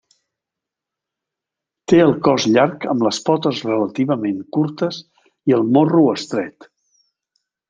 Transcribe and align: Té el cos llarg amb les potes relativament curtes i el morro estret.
Té 1.93 1.99
el 2.05 2.13
cos 2.27 2.47
llarg 2.55 2.87
amb 2.93 3.05
les 3.09 3.19
potes 3.27 3.61
relativament 3.67 4.41
curtes 4.59 5.01
i 5.53 5.59
el 5.59 5.69
morro 5.77 6.07
estret. 6.19 6.69